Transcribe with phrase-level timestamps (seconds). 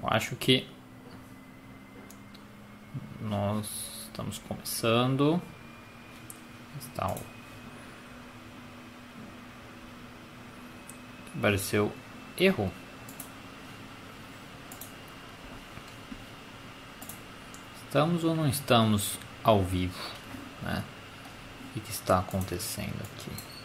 [0.00, 0.68] Eu acho que
[3.20, 3.66] nós
[4.06, 5.42] estamos começando.
[6.78, 7.38] Está o
[11.38, 11.92] apareceu
[12.36, 12.70] erro.
[17.84, 19.98] Estamos ou não estamos ao vivo?
[20.62, 20.84] Né?
[21.74, 23.57] O que está acontecendo aqui?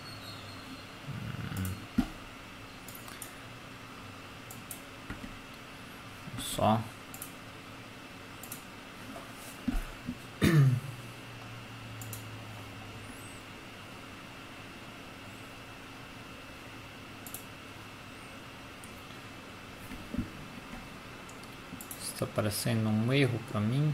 [22.01, 23.93] Está aparecendo um erro para mim.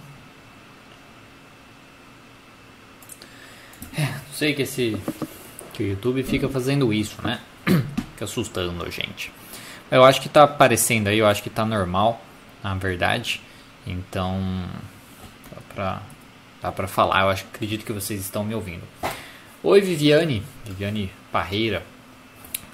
[3.98, 4.96] É, sei que esse
[5.74, 7.40] que o YouTube fica fazendo isso, né?
[8.12, 9.32] Fica assustando a gente.
[9.90, 12.22] Eu acho que está aparecendo aí, eu acho que está normal,
[12.64, 13.42] na verdade.
[13.86, 14.40] Então,
[15.52, 16.02] dá pra,
[16.62, 18.84] dá pra falar, eu acho, acredito que vocês estão me ouvindo.
[19.64, 21.84] Oi, Viviane, Viviane Parreira.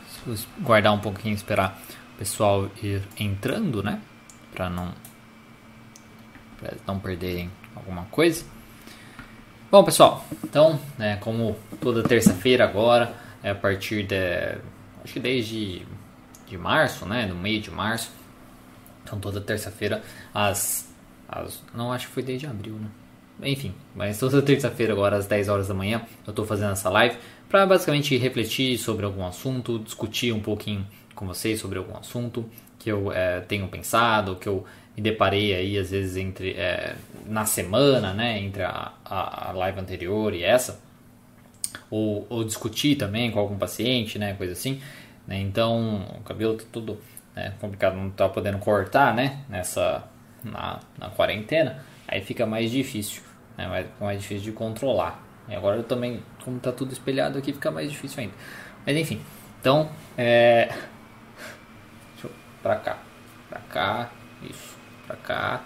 [0.07, 1.79] Se guardar um pouquinho, esperar
[2.13, 4.01] o pessoal ir entrando, né?
[4.53, 4.93] Para não
[6.57, 8.45] para não perderem alguma coisa.
[9.69, 13.13] Bom, pessoal, então, né, como toda terça-feira agora,
[13.43, 14.15] é a partir de,
[15.03, 15.85] acho que desde
[16.47, 18.11] de março, né, no meio de março,
[19.05, 20.01] então toda terça-feira
[20.33, 20.91] às,
[21.29, 22.89] às, não acho que foi desde abril, né?
[23.43, 27.17] Enfim, mas toda terça-feira agora às 10 horas da manhã eu estou fazendo essa live
[27.47, 32.91] para basicamente refletir sobre algum assunto, discutir um pouquinho com vocês sobre algum assunto que
[32.91, 38.13] eu é, tenho pensado, que eu me deparei aí às vezes entre é, na semana,
[38.13, 40.79] né, entre a, a, live anterior e essa,
[41.89, 44.81] ou, ou discutir também com algum paciente, né, coisa assim.
[45.27, 46.99] Né, então o cabelo tá tudo
[47.35, 50.03] né, complicado, não tá podendo cortar, né, nessa
[50.43, 53.21] na, na quarentena, aí fica mais difícil,
[53.57, 55.23] né, mais, mais difícil de controlar.
[55.47, 58.33] E agora também, como tá tudo espelhado aqui, fica mais difícil ainda.
[58.85, 59.21] Mas enfim,
[59.59, 60.67] então é,
[62.13, 62.31] deixa eu,
[62.63, 62.97] pra cá,
[63.49, 64.09] pra cá,
[64.41, 64.75] isso
[65.05, 65.63] para cá.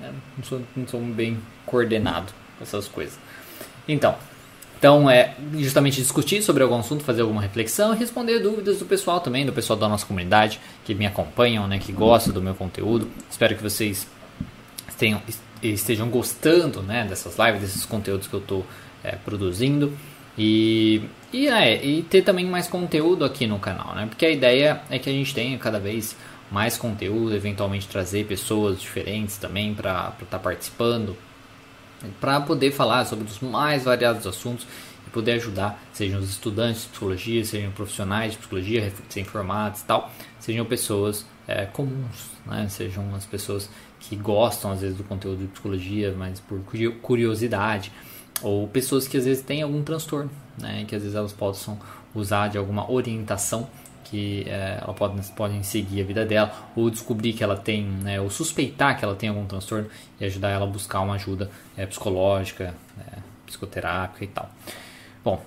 [0.00, 0.12] Né?
[0.36, 3.18] Não, sou, não sou bem coordenado com essas coisas.
[3.86, 4.16] Então,
[4.78, 9.18] então é justamente discutir sobre algum assunto, fazer alguma reflexão e responder dúvidas do pessoal
[9.20, 13.10] também, do pessoal da nossa comunidade que me acompanham, né, que gostam do meu conteúdo.
[13.28, 14.06] Espero que vocês
[14.96, 15.20] tenham,
[15.60, 18.64] estejam gostando né, dessas lives, desses conteúdos que eu estou
[19.02, 19.92] é, produzindo.
[20.36, 21.02] E,
[21.32, 24.06] e, é, e ter também mais conteúdo aqui no canal, né?
[24.06, 26.14] Porque a ideia é que a gente tenha cada vez
[26.48, 31.16] mais conteúdo, eventualmente trazer pessoas diferentes também para estar tá participando,
[32.20, 34.66] para poder falar sobre os mais variados assuntos
[35.06, 40.10] e poder ajudar, sejam os estudantes de psicologia, sejam profissionais de psicologia, recém-formados e tal,
[40.38, 42.68] sejam pessoas é, comuns, né?
[42.68, 43.68] sejam as pessoas
[44.00, 46.60] que gostam às vezes do conteúdo de psicologia, mas por
[47.02, 47.90] curiosidade,
[48.42, 50.84] ou pessoas que às vezes têm algum transtorno, né?
[50.86, 51.78] que às vezes elas possam
[52.14, 53.68] usar de alguma orientação
[54.10, 58.20] que é, ela pode, podem seguir a vida dela ou descobrir que ela tem, né,
[58.20, 59.88] ou suspeitar que ela tem algum transtorno
[60.18, 64.50] e ajudar ela a buscar uma ajuda é, psicológica, é, psicoterápica e tal.
[65.22, 65.44] Bom,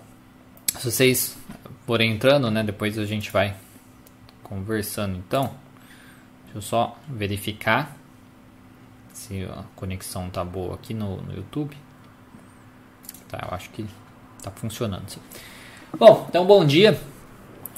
[0.78, 1.38] se vocês
[1.86, 3.56] forem entrando, né, depois a gente vai
[4.44, 5.52] conversando então.
[6.44, 7.96] Deixa eu só verificar
[9.14, 11.76] se a conexão tá boa aqui no, no YouTube.
[13.28, 13.86] Tá, eu acho que
[14.44, 15.10] tá funcionando.
[15.10, 15.22] Sim.
[15.98, 17.00] Bom, então bom dia.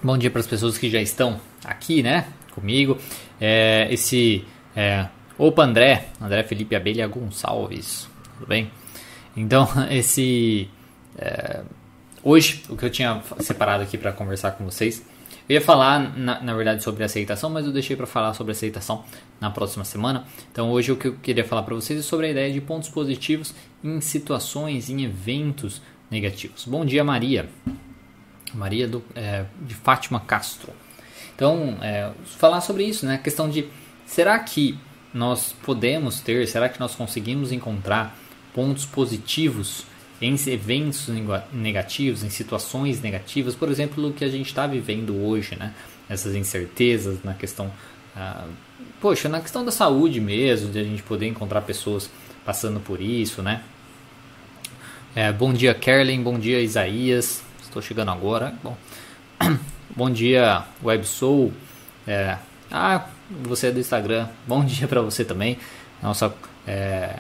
[0.04, 2.98] Bom dia para as pessoas que já estão aqui, né, comigo.
[3.40, 4.44] É, esse
[4.76, 8.70] é, opa André, André Felipe Abelha Gonçalves, tudo bem?
[9.34, 10.68] Então esse
[11.18, 11.62] é,
[12.22, 15.06] hoje o que eu tinha separado aqui para conversar com vocês,
[15.48, 19.06] eu ia falar na, na verdade sobre aceitação, mas eu deixei para falar sobre aceitação
[19.40, 20.26] na próxima semana.
[20.52, 22.90] Então hoje o que eu queria falar para vocês é sobre a ideia de pontos
[22.90, 25.82] positivos em situações, em eventos
[26.12, 26.66] negativos.
[26.66, 27.48] Bom dia Maria.
[28.54, 30.72] Maria do, é, de Fátima Castro.
[31.36, 33.16] Então, é, falar sobre isso, né?
[33.16, 33.68] A questão de
[34.06, 34.78] será que
[35.14, 38.18] nós podemos ter, será que nós conseguimos encontrar
[38.54, 39.86] pontos positivos
[40.22, 41.10] em eventos
[41.52, 45.74] negativos, em situações negativas, por exemplo, o que a gente está vivendo hoje, né?
[46.08, 47.72] Essas incertezas na questão,
[48.16, 48.46] ah,
[49.02, 52.10] poxa, na questão da saúde mesmo, de a gente poder encontrar pessoas
[52.46, 53.64] passando por isso, né?
[55.16, 57.43] É, bom dia, Kerlin, bom dia, Isaías,
[57.74, 58.54] estou chegando agora.
[58.64, 58.78] Bom,
[59.96, 61.52] bom dia, WebSoul.
[62.08, 62.38] É,
[62.72, 63.08] ah,
[63.42, 64.28] você é do Instagram.
[64.48, 65.58] Bom dia para você também.
[66.02, 66.34] Nossa
[66.68, 67.18] é,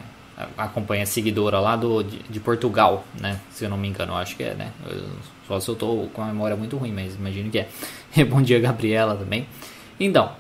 [0.58, 3.40] acompanha seguidora lá do, de, de, Portugal, né?
[3.50, 4.72] Se eu não me engano, acho que é, né?
[4.88, 5.04] Eu,
[5.48, 7.68] só se eu tô com a memória muito ruim, mas imagino que é.
[8.30, 9.48] bom dia, Gabriela também.
[10.00, 10.32] Então,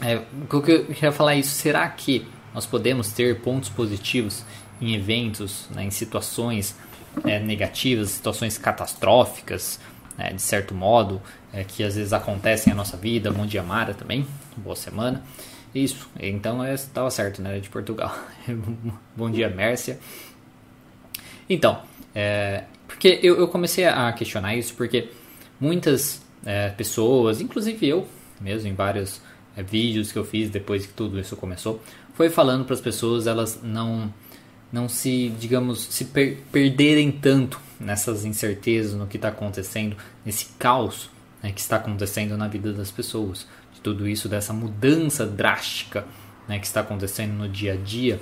[0.00, 1.54] é, o que eu queria falar é isso.
[1.54, 4.44] Será que nós podemos ter pontos positivos
[4.80, 6.76] em eventos, né, em situações
[7.24, 9.80] é, negativas, situações catastróficas,
[10.16, 11.20] né, de certo modo,
[11.52, 13.30] é, que às vezes acontecem na nossa vida.
[13.30, 14.26] Bom dia, Mara, também.
[14.56, 15.22] Boa semana.
[15.74, 17.58] Isso, então estava certo, né?
[17.58, 18.16] De Portugal.
[19.14, 19.98] Bom dia, Mércia.
[21.48, 21.82] Então,
[22.14, 25.10] é, porque eu, eu, comecei a questionar isso porque
[25.60, 28.08] muitas é, pessoas, inclusive eu
[28.40, 29.20] mesmo, em vários
[29.56, 31.82] é, vídeos que eu fiz depois que tudo isso começou,
[32.14, 34.12] foi falando para as pessoas elas não
[34.72, 41.10] não se, digamos, se per perderem tanto nessas incertezas no que está acontecendo, nesse caos
[41.42, 46.04] né, que está acontecendo na vida das pessoas, de tudo isso, dessa mudança drástica
[46.48, 48.20] né, que está acontecendo no dia a dia,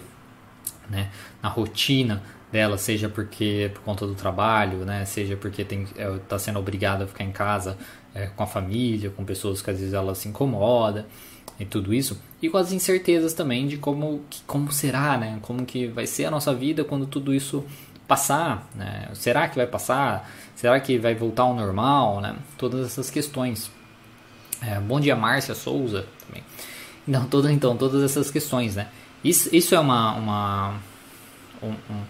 [0.91, 1.11] né,
[1.43, 6.39] na rotina dela, seja porque por conta do trabalho, né, seja porque está é, tá
[6.39, 7.77] sendo obrigada a ficar em casa
[8.15, 11.07] é, com a família, com pessoas que às vezes ela se incomoda
[11.59, 15.87] e tudo isso, e com as incertezas também de como, como será, né, como que
[15.87, 17.65] vai ser a nossa vida quando tudo isso
[18.07, 19.09] passar, né?
[19.15, 20.31] Será que vai passar?
[20.55, 22.37] Será que vai voltar ao normal, né?
[22.59, 23.71] Todas essas questões.
[24.61, 26.43] É, bom dia, Márcia Souza também.
[27.07, 28.89] Então, todo, então, todas essas questões, né?
[29.23, 30.75] Isso, isso é uma, uma,
[31.63, 32.03] um, um,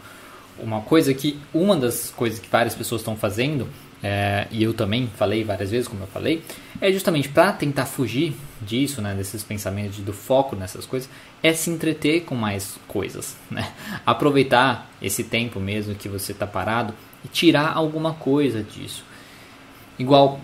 [0.59, 3.69] uma coisa que uma das coisas que várias pessoas estão fazendo
[4.03, 6.43] é, e eu também falei várias vezes, como eu falei,
[6.85, 11.09] é justamente para tentar fugir disso, né, desses pensamentos, do foco nessas coisas,
[11.43, 13.73] é se entreter com mais coisas, né?
[14.05, 16.93] Aproveitar esse tempo mesmo que você está parado
[17.25, 19.03] e tirar alguma coisa disso.
[19.99, 20.39] Igual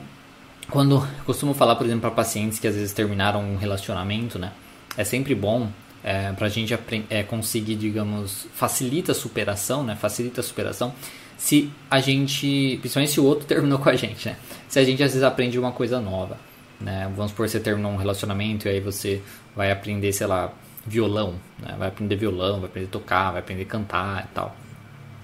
[0.71, 4.51] quando costumo falar, por exemplo, para pacientes que às vezes terminaram um relacionamento, né?
[4.97, 5.69] É sempre bom
[6.03, 6.73] é, para a gente
[7.11, 9.95] é, conseguir, digamos, facilita a superação, né?
[9.95, 10.95] Facilita a superação
[11.41, 14.37] se a gente, principalmente se o outro terminou com a gente, né?
[14.69, 16.37] Se a gente às vezes aprende uma coisa nova,
[16.79, 17.11] né?
[17.17, 19.23] Vamos supor, você terminou um relacionamento e aí você
[19.57, 20.53] vai aprender, sei lá,
[20.87, 21.75] violão, né?
[21.79, 24.55] Vai aprender violão, vai aprender a tocar, vai aprender a cantar e tal.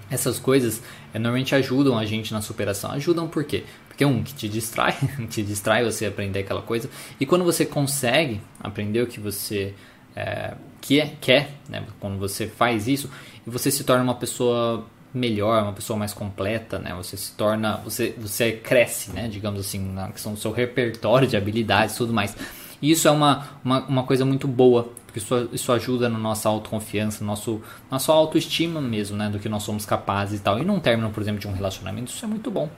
[0.09, 0.81] Essas coisas
[1.13, 2.91] é, normalmente ajudam a gente na superação.
[2.93, 3.63] Ajudam por quê?
[3.87, 4.97] Porque um, que te distrai,
[5.29, 6.89] te distrai você aprender aquela coisa.
[7.19, 9.75] E quando você consegue aprender o que você
[10.15, 11.85] é, que é, quer, né?
[11.99, 13.07] quando você faz isso,
[13.45, 16.93] você se torna uma pessoa melhor, uma pessoa mais completa, né?
[16.95, 19.27] Você se torna, você, você cresce, né?
[19.27, 22.35] Digamos assim, na questão do seu repertório de habilidades e tudo mais.
[22.81, 26.47] E isso é uma, uma, uma, coisa muito boa, porque isso, isso ajuda na nossa
[26.47, 29.29] autoconfiança, no nosso, nossa autoestima mesmo, né?
[29.29, 30.59] Do que nós somos capazes e tal.
[30.59, 32.69] E num término, por exemplo, de um relacionamento, isso é muito bom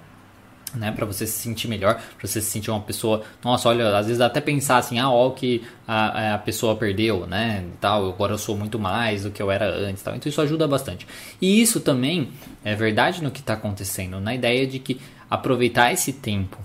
[0.76, 4.08] né, para você se sentir melhor, para você se sentir uma pessoa, nossa, olha, às
[4.08, 8.34] vezes até pensar assim, ah, ó, o que a, a pessoa perdeu, né, tal, agora
[8.34, 10.16] eu sou muito mais do que eu era antes, tal.
[10.16, 11.08] Então isso ajuda bastante.
[11.42, 12.30] E isso também
[12.64, 15.00] é verdade no que está acontecendo, na ideia de que
[15.30, 16.58] aproveitar esse tempo,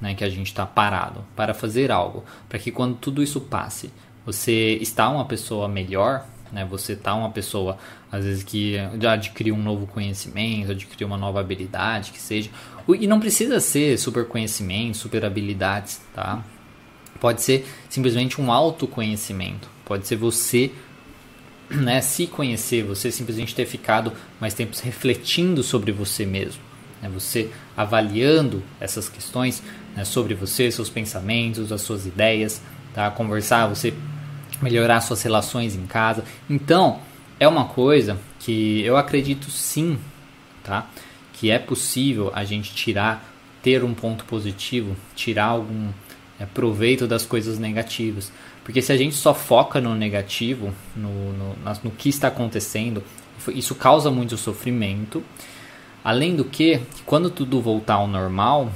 [0.00, 3.90] né, que a gente está parado para fazer algo, para que quando tudo isso passe,
[4.24, 6.66] você está uma pessoa melhor, né?
[6.70, 7.78] Você tá uma pessoa,
[8.10, 12.50] às vezes, que adquiriu um novo conhecimento, adquiriu uma nova habilidade, que seja.
[12.88, 16.44] E não precisa ser super conhecimento, super habilidades, tá?
[17.18, 19.68] Pode ser simplesmente um autoconhecimento.
[19.84, 20.70] Pode ser você
[21.70, 26.60] né, se conhecer, você simplesmente ter ficado mais tempos refletindo sobre você mesmo.
[27.00, 29.62] Né, você avaliando essas questões
[29.96, 32.60] né, sobre você, seus pensamentos, as suas ideias,
[32.92, 33.10] tá?
[33.10, 33.94] conversar, você
[34.62, 36.24] melhorar suas relações em casa.
[36.48, 37.00] Então,
[37.38, 39.98] é uma coisa que eu acredito sim,
[40.62, 40.86] tá?
[41.32, 43.28] Que é possível a gente tirar,
[43.60, 45.90] ter um ponto positivo, tirar algum
[46.38, 48.32] é, proveito das coisas negativas.
[48.64, 53.02] Porque se a gente só foca no negativo, no, no, no que está acontecendo,
[53.48, 55.22] isso causa muito sofrimento.
[56.04, 58.72] Além do que, quando tudo voltar ao normal,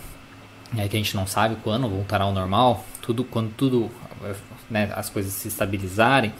[0.77, 3.91] é que a gente não sabe quando voltará ao normal, tudo quando tudo
[4.71, 6.33] né, as coisas se estabilizarem,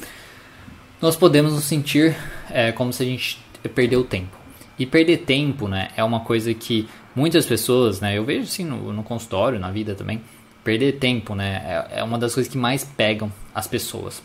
[1.01, 2.17] nós podemos nos sentir
[2.51, 3.39] é, como se a gente
[3.75, 4.37] perdeu tempo.
[4.79, 8.93] E perder tempo né, é uma coisa que muitas pessoas, né, eu vejo assim no,
[8.93, 10.21] no consultório, na vida também,
[10.63, 14.23] perder tempo né, é, é uma das coisas que mais pegam as pessoas.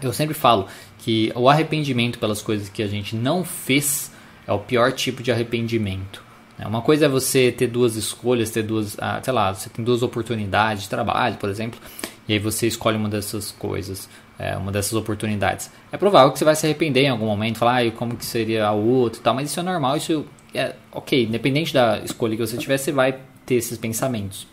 [0.00, 0.66] Eu sempre falo
[0.98, 4.10] que o arrependimento pelas coisas que a gente não fez
[4.46, 6.22] é o pior tipo de arrependimento.
[6.58, 6.66] Né.
[6.66, 10.02] Uma coisa é você ter duas escolhas, ter duas, ah, sei lá, você tem duas
[10.02, 11.78] oportunidades de trabalho, por exemplo,
[12.28, 15.70] e aí você escolhe uma dessas coisas, é, uma dessas oportunidades.
[15.92, 18.66] É provável que você vai se arrepender em algum momento, falar ah, como que seria
[18.66, 22.46] a outra e tal, mas isso é normal, isso é ok, independente da escolha que
[22.46, 24.46] você tiver, você vai ter esses pensamentos.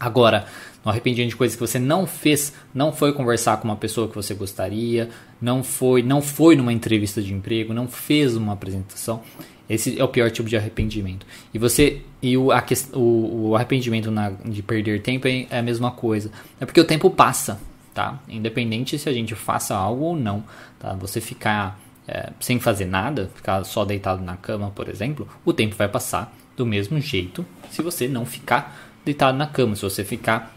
[0.00, 0.46] Agora,
[0.84, 4.14] no arrependimento de coisas que você não fez, não foi conversar com uma pessoa que
[4.14, 5.10] você gostaria,
[5.40, 9.22] não foi, não foi numa entrevista de emprego, não fez uma apresentação.
[9.68, 11.26] Esse é o pior tipo de arrependimento.
[11.52, 15.62] E você e o, a, o, o arrependimento na, de perder tempo é, é a
[15.62, 16.30] mesma coisa.
[16.60, 17.60] É porque o tempo passa.
[17.92, 18.20] tá?
[18.28, 20.44] Independente se a gente faça algo ou não,
[20.78, 20.92] tá?
[20.94, 25.74] Você ficar é, sem fazer nada, ficar só deitado na cama, por exemplo, o tempo
[25.74, 30.54] vai passar do mesmo jeito se você não ficar deitado na cama, se você ficar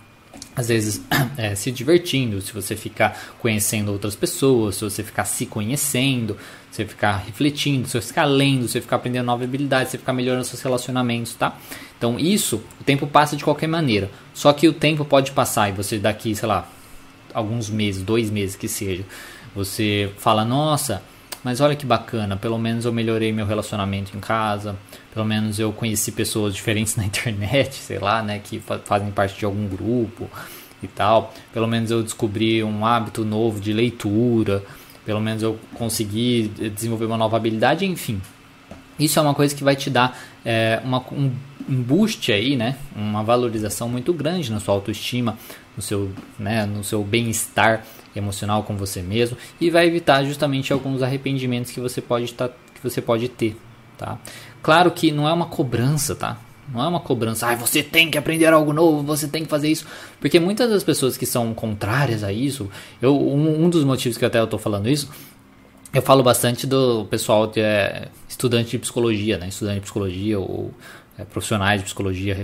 [0.56, 1.01] às vezes
[1.38, 6.38] é, se divertindo, se você ficar conhecendo outras pessoas, se você ficar se conhecendo,
[6.79, 10.62] você ficar refletindo, você ficar lendo, você ficar aprendendo novas habilidades, você ficar melhorando seus
[10.62, 11.57] relacionamentos, tá?
[11.98, 14.09] Então isso, o tempo passa de qualquer maneira.
[14.33, 16.67] Só que o tempo pode passar e você daqui, sei lá,
[17.33, 19.03] alguns meses, dois meses que seja,
[19.53, 21.03] você fala, nossa,
[21.43, 24.75] mas olha que bacana, pelo menos eu melhorei meu relacionamento em casa,
[25.13, 29.45] pelo menos eu conheci pessoas diferentes na internet, sei lá, né, que fazem parte de
[29.45, 30.29] algum grupo
[30.81, 31.33] e tal.
[31.51, 34.63] Pelo menos eu descobri um hábito novo de leitura,
[35.06, 38.22] pelo menos eu consegui desenvolver uma nova habilidade, enfim.
[39.00, 41.32] Isso é uma coisa que vai te dar é, uma, um,
[41.70, 42.75] um boost aí, né?
[42.96, 45.38] Uma valorização muito grande na sua autoestima,
[45.75, 51.01] no seu, né, no seu bem-estar emocional com você mesmo e vai evitar justamente alguns
[51.01, 53.56] arrependimentos que você pode tá, que você pode ter,
[53.98, 54.18] tá?
[54.62, 56.38] Claro que não é uma cobrança, tá?
[56.74, 59.70] Não é uma cobrança, ah, você tem que aprender algo novo, você tem que fazer
[59.70, 59.86] isso.
[60.20, 62.70] Porque muitas das pessoas que são contrárias a isso,
[63.02, 65.10] eu, um, um dos motivos que até eu tô falando isso,
[65.94, 69.48] eu falo bastante do pessoal que é estudante de psicologia, né?
[69.48, 70.72] Estudante de psicologia ou
[71.18, 72.38] é, profissionais de psicologia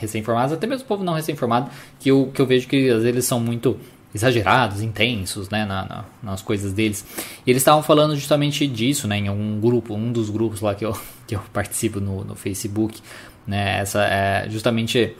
[0.00, 3.08] recém-formados, até mesmo o povo não recém-formado, que eu, que eu vejo que às vezes
[3.08, 3.78] eles são muito
[4.14, 7.04] exagerados, intensos, né, na, na, nas coisas deles.
[7.46, 10.84] E eles estavam falando justamente disso, né, em um grupo, um dos grupos lá que
[10.84, 13.00] eu, que eu participo no, no Facebook,
[13.46, 15.16] né, essa é justamente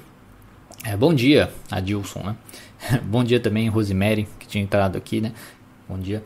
[0.85, 2.37] é, bom dia, Adilson, né?
[3.05, 5.33] bom dia também, Rosemary, que tinha entrado aqui, né?
[5.89, 6.23] Bom dia.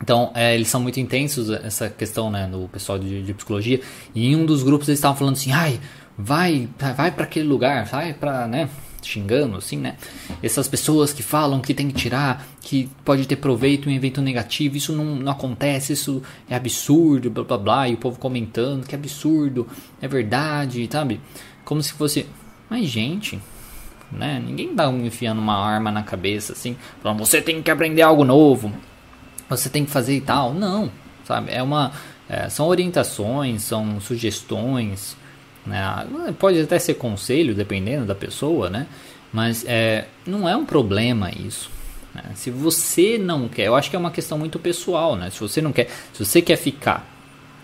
[0.00, 3.80] Então, é, eles são muito intensos, essa questão, né, no pessoal de, de, psicologia.
[4.14, 5.80] E em um dos grupos eles estavam falando assim, ai,
[6.16, 8.68] vai, vai para aquele lugar, vai para, né,
[9.02, 9.96] xingando, assim, né?
[10.42, 14.20] Essas pessoas que falam que tem que tirar, que pode ter proveito em um evento
[14.20, 18.86] negativo, isso não, não acontece, isso é absurdo, blá blá blá, e o povo comentando
[18.86, 19.66] que é absurdo,
[20.00, 21.20] é verdade, sabe?
[21.64, 22.26] Como se fosse,
[22.68, 23.40] mas gente,
[24.10, 24.42] né?
[24.44, 28.72] Ninguém um enfiando uma arma na cabeça assim, falando você tem que aprender algo novo,
[29.48, 30.52] você tem que fazer e tal.
[30.52, 30.90] Não,
[31.24, 31.52] sabe?
[31.52, 31.92] É uma,
[32.28, 35.16] é, são orientações, são sugestões,
[35.68, 36.34] né?
[36.38, 38.86] Pode até ser conselho, dependendo da pessoa, né?
[39.32, 41.70] Mas é, não é um problema isso.
[42.14, 42.22] Né?
[42.34, 45.30] Se você não quer, eu acho que é uma questão muito pessoal, né?
[45.30, 47.06] Se você não quer, se você quer ficar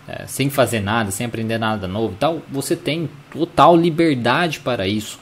[0.07, 5.19] é, sem fazer nada, sem aprender nada novo tal, você tem total liberdade para isso.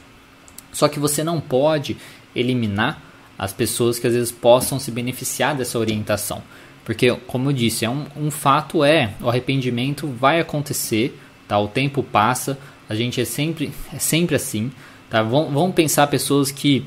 [0.72, 1.98] Só que você não pode
[2.36, 3.02] eliminar
[3.38, 6.42] as pessoas que às vezes possam se beneficiar dessa orientação.
[6.84, 11.58] Porque, como eu disse, é um, um fato é, o arrependimento vai acontecer, tá?
[11.58, 12.58] o tempo passa,
[12.90, 14.72] a gente é sempre, é sempre assim.
[15.10, 15.22] Tá?
[15.22, 16.86] Vamos pensar pessoas que.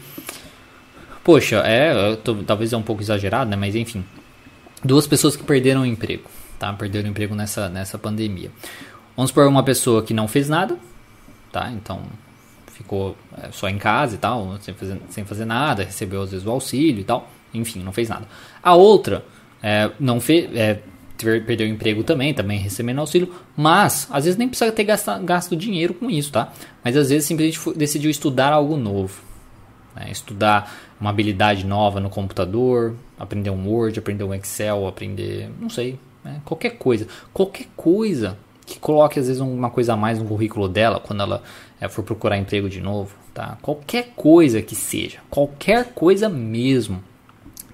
[1.25, 3.57] Poxa, é, tô, talvez é um pouco exagerado, né?
[3.57, 4.05] Mas enfim.
[4.85, 6.31] Duas pessoas que perderam o emprego.
[6.59, 6.73] Tá?
[6.73, 8.51] Perderam o emprego nessa, nessa pandemia.
[9.17, 10.77] Vamos por uma pessoa que não fez nada.
[11.51, 11.71] Tá?
[11.73, 12.03] Então
[12.77, 16.47] ficou é, só em casa e tal, sem fazer, sem fazer nada, recebeu às vezes
[16.47, 18.29] o auxílio e tal, enfim, não fez nada.
[18.63, 19.25] A outra
[19.63, 20.83] é, não fez, é,
[21.17, 25.57] perdeu o emprego também, também recebendo auxílio, mas às vezes nem precisa ter gasto, gasto
[25.57, 26.53] dinheiro com isso, tá?
[26.85, 29.23] Mas às vezes simplesmente decidiu estudar algo novo,
[29.95, 30.11] né?
[30.11, 35.99] estudar uma habilidade nova no computador, aprender um Word, aprender um Excel, aprender, não sei,
[36.25, 36.41] né?
[36.45, 41.01] qualquer coisa, qualquer coisa que coloque às vezes uma coisa a mais no currículo dela
[41.01, 41.43] quando ela
[41.81, 43.57] é, for procurar emprego de novo, tá?
[43.63, 47.03] Qualquer coisa que seja, qualquer coisa mesmo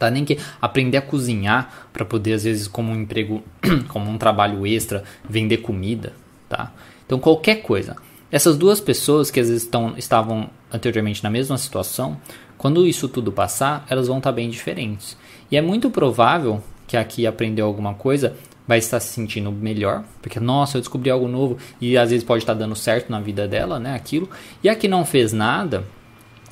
[0.02, 0.11] tá?
[0.11, 3.40] Nem que aprender a cozinhar para poder às vezes como um emprego,
[3.88, 6.12] como um trabalho extra, vender comida,
[6.49, 6.73] tá?
[7.06, 7.97] Então qualquer coisa.
[8.30, 12.18] Essas duas pessoas que às vezes estão, estavam anteriormente na mesma situação,
[12.59, 15.16] quando isso tudo passar, elas vão estar tá bem diferentes.
[15.50, 18.35] E é muito provável que aqui aprendeu alguma coisa
[18.66, 22.42] vai estar se sentindo melhor, porque nossa, eu descobri algo novo e às vezes pode
[22.42, 24.30] estar dando certo na vida dela, né, aquilo.
[24.62, 25.85] E a que não fez nada,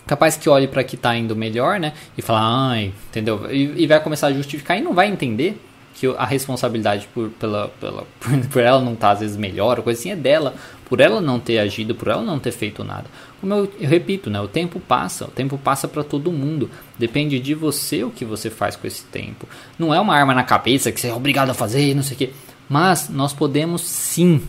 [0.07, 1.93] capaz que olhe para que está indo melhor, né?
[2.17, 2.41] E fala,
[2.71, 3.51] ai, entendeu?
[3.51, 5.61] E, e, vai começar a justificar e não vai entender
[5.95, 8.07] que a responsabilidade por, pela, pela,
[8.51, 10.55] por, ela não estar tá, às vezes melhor, ou coisa assim, é dela,
[10.87, 13.05] por ela não ter agido, por ela não ter feito nada.
[13.41, 14.41] Como eu, eu repito, né?
[14.41, 16.71] O tempo passa, o tempo passa para todo mundo.
[16.99, 19.49] Depende de você o que você faz com esse tempo.
[19.79, 22.19] Não é uma arma na cabeça que você é obrigado a fazer, não sei o
[22.19, 22.31] quê.
[22.69, 24.43] Mas nós podemos sim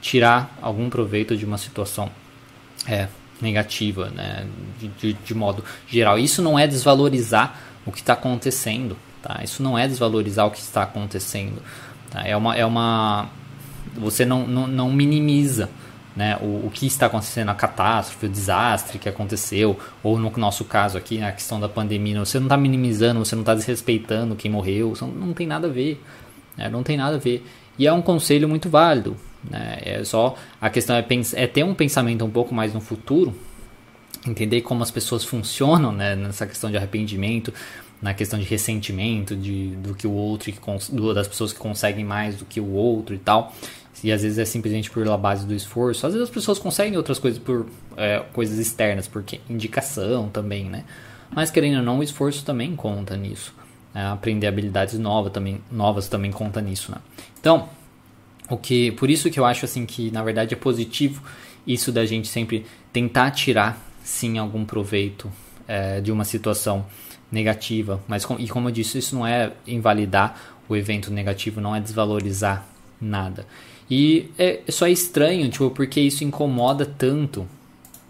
[0.00, 2.10] tirar algum proveito de uma situação
[2.86, 3.08] é,
[3.42, 4.46] negativa, né?
[4.78, 6.18] De, de, de, modo geral.
[6.18, 9.40] Isso não é desvalorizar o que está acontecendo, tá?
[9.42, 11.60] Isso não é desvalorizar o que está acontecendo.
[12.10, 12.26] Tá?
[12.26, 13.28] É uma, é uma,
[13.94, 15.68] você não, não, não minimiza
[16.14, 20.64] né, o, o, que está acontecendo, a catástrofe, o desastre que aconteceu, ou no nosso
[20.64, 24.50] caso aqui, a questão da pandemia, você não está minimizando, você não está desrespeitando quem
[24.50, 26.02] morreu, não tem nada a ver,
[26.56, 27.46] né, não tem nada a ver.
[27.78, 29.16] E é um conselho muito válido,
[29.48, 33.34] né, é só a questão é, é ter um pensamento um pouco mais no futuro,
[34.26, 37.52] entender como as pessoas funcionam né, nessa questão de arrependimento,
[38.00, 40.52] na questão de ressentimento de, do que o outro,
[40.90, 43.54] do, das pessoas que conseguem mais do que o outro e tal.
[44.02, 46.04] E às vezes é simplesmente por base do esforço.
[46.04, 50.84] Às vezes as pessoas conseguem outras coisas por é, coisas externas, porque indicação também, né?
[51.30, 53.54] Mas querendo ou não, o esforço também conta nisso.
[53.94, 56.98] É, aprender habilidades novas também, novas também conta nisso, né?
[57.38, 57.68] Então,
[58.52, 61.22] o que, por isso que eu acho assim que na verdade é positivo
[61.66, 65.32] isso da gente sempre tentar tirar sim algum proveito
[65.66, 66.84] é, de uma situação
[67.30, 68.02] negativa.
[68.06, 72.66] Mas e como eu disse, isso não é invalidar o evento negativo, não é desvalorizar
[73.00, 73.46] nada.
[73.90, 77.48] E é, só é estranho, tipo, porque isso incomoda tanto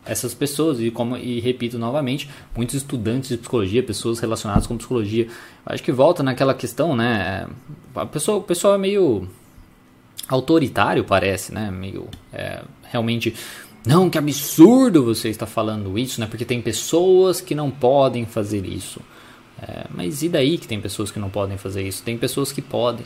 [0.04, 5.28] essas pessoas e como e repito novamente, muitos estudantes de psicologia, pessoas relacionadas com psicologia,
[5.64, 7.46] acho que volta naquela questão, né?
[7.94, 9.28] A pessoa, o pessoal é meio
[10.28, 11.70] autoritário, parece, né?
[11.70, 13.34] Meio é, realmente
[13.84, 16.26] não, que absurdo você está falando isso, né?
[16.26, 19.00] Porque tem pessoas que não podem fazer isso.
[19.60, 22.02] É, mas e daí que tem pessoas que não podem fazer isso?
[22.02, 23.04] Tem pessoas que podem.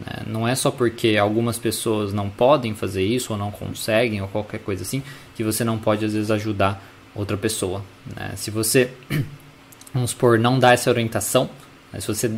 [0.00, 0.24] Né?
[0.26, 4.58] Não é só porque algumas pessoas não podem fazer isso ou não conseguem ou qualquer
[4.58, 5.02] coisa assim
[5.36, 6.82] que você não pode às vezes ajudar
[7.14, 7.82] outra pessoa.
[8.16, 8.32] Né?
[8.36, 8.90] Se você,
[9.94, 11.48] vamos supor, não dá essa orientação,
[11.92, 12.00] né?
[12.00, 12.32] se você,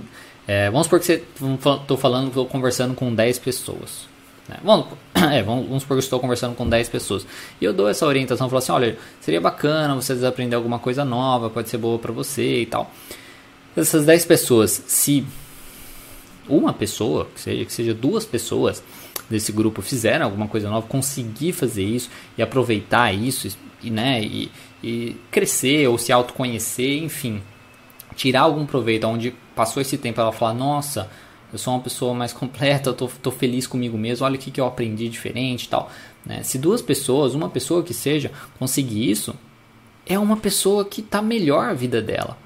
[0.47, 1.23] é, vamos supor que você,
[1.81, 4.07] estou falando, estou conversando com 10 pessoas.
[4.49, 4.57] Né?
[4.63, 7.27] Vamos, é, vamos, vamos supor que estou conversando com 10 pessoas.
[7.61, 11.49] E eu dou essa orientação, falo assim, olha, seria bacana vocês aprender alguma coisa nova,
[11.49, 12.91] pode ser boa para você e tal.
[13.77, 15.27] Essas 10 pessoas, se
[16.49, 18.83] uma pessoa, que seja, que seja duas pessoas
[19.29, 24.51] desse grupo fizeram alguma coisa nova, conseguir fazer isso e aproveitar isso e, né, e,
[24.83, 27.43] e crescer ou se autoconhecer, enfim,
[28.17, 31.11] tirar algum proveito onde passou esse tempo ela falar, nossa,
[31.53, 34.51] eu sou uma pessoa mais completa, eu tô, tô feliz comigo mesmo, olha o que,
[34.51, 35.91] que eu aprendi diferente tal.
[36.25, 36.43] Né?
[36.43, 39.35] Se duas pessoas, uma pessoa que seja, conseguir isso,
[40.07, 42.37] é uma pessoa que está melhor a vida dela.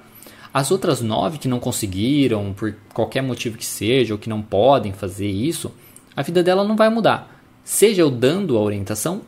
[0.53, 4.93] As outras nove que não conseguiram, por qualquer motivo que seja, ou que não podem
[4.93, 5.73] fazer isso,
[6.17, 7.43] a vida dela não vai mudar.
[7.63, 9.23] Seja eu dando a orientação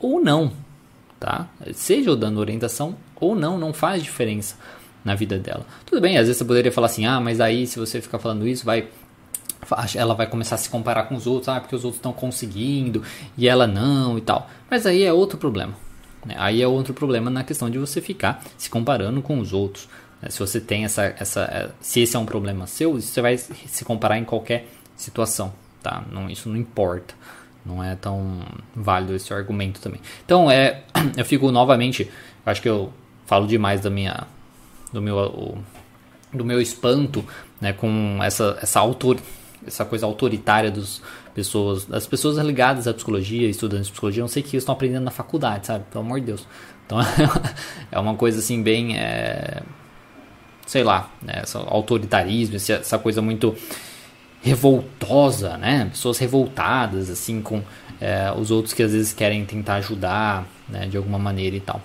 [0.00, 0.52] ou não,
[1.18, 1.48] tá?
[1.72, 4.56] Seja eu dando orientação ou não, não faz diferença
[5.04, 5.66] na vida dela.
[5.84, 8.46] Tudo bem, às vezes você poderia falar assim, ah, mas aí se você ficar falando
[8.46, 8.88] isso, vai
[9.94, 13.02] ela vai começar a se comparar com os outros, ah, porque os outros estão conseguindo
[13.36, 14.48] e ela não e tal.
[14.70, 15.74] Mas aí é outro problema.
[16.24, 16.34] Né?
[16.38, 19.88] Aí é outro problema na questão de você ficar se comparando com os outros.
[20.20, 20.30] Né?
[20.30, 23.84] Se você tem essa, essa, é, se esse é um problema seu, você vai se
[23.84, 26.04] comparar em qualquer situação, tá?
[26.10, 27.14] Não, isso não importa.
[27.64, 28.42] Não é tão
[28.76, 30.00] válido esse argumento também.
[30.24, 30.82] Então, é,
[31.16, 32.10] eu fico novamente,
[32.44, 32.92] acho que eu
[33.26, 34.26] falo demais da minha,
[34.94, 35.58] do meu,
[36.32, 37.24] do meu espanto,
[37.60, 39.18] né, com essa, essa autor
[39.66, 41.02] essa coisa autoritária dos
[41.34, 45.10] pessoas, das pessoas ligadas à psicologia, estudantes de psicologia, não sei que estão aprendendo na
[45.10, 45.84] faculdade, sabe?
[45.90, 46.46] Pelo amor de Deus.
[46.84, 46.98] Então
[47.90, 49.62] é uma coisa assim bem, é,
[50.66, 51.42] sei lá, né?
[51.66, 53.56] Autoritarismo, essa coisa muito
[54.42, 55.86] revoltosa, né?
[55.86, 57.62] Pessoas revoltadas assim com
[58.00, 60.86] é, os outros que às vezes querem tentar ajudar, né?
[60.86, 61.80] De alguma maneira e tal.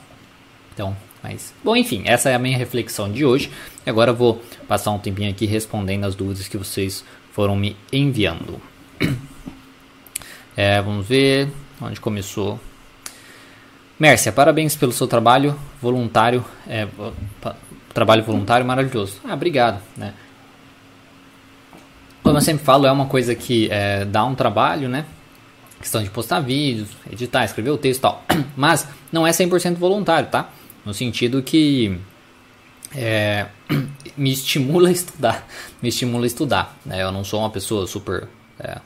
[0.74, 3.52] Então, mas, bom, enfim, essa é a minha reflexão de hoje.
[3.86, 8.62] Agora eu vou passar um tempinho aqui respondendo as dúvidas que vocês foram me enviando.
[10.56, 11.50] É, vamos ver
[11.82, 12.60] onde começou.
[13.98, 16.44] Mércia, parabéns pelo seu trabalho voluntário.
[16.68, 16.88] É,
[17.94, 19.20] trabalho voluntário maravilhoso.
[19.24, 19.82] Ah, obrigado.
[19.96, 20.14] Né?
[22.24, 25.06] Como eu sempre falo, é uma coisa que é, dá um trabalho, né?
[25.80, 28.24] Questão de postar vídeos, editar, escrever o texto e tal.
[28.56, 30.50] Mas não é 100% voluntário, tá?
[30.86, 31.98] No sentido que
[32.96, 33.48] é,
[34.18, 35.48] me estimula a estudar,
[35.82, 36.78] me estimula a estudar.
[36.86, 37.04] Né?
[37.04, 38.28] Eu não sou uma pessoa super
[38.60, 38.80] é,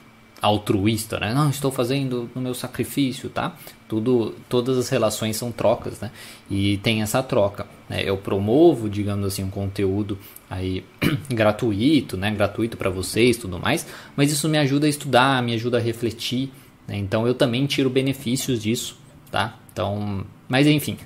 [0.44, 1.34] altruísta, né?
[1.34, 3.56] Não, estou fazendo no meu sacrifício, tá?
[3.88, 6.12] Tudo, todas as relações são trocas, né?
[6.52, 7.66] E tem essa troca.
[7.88, 8.04] Né?
[8.04, 10.84] Eu promovo, digamos assim, um conteúdo aí
[11.32, 12.30] gratuito, né?
[12.32, 13.88] Gratuito para vocês, tudo mais.
[14.18, 16.52] Mas isso me ajuda a estudar, me ajuda a refletir.
[16.90, 16.98] Né?
[16.98, 18.98] Então eu também tiro benefícios disso,
[19.32, 19.58] tá?
[19.72, 20.98] Então, mas enfim,